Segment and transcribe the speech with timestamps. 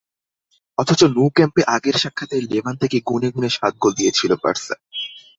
[0.77, 4.75] অথচ ন্যু ক্যাম্পে আগের সাক্ষাতে লেভান্তেকে গুনে গুনে সাত গোল দিয়েছিল বার্সা।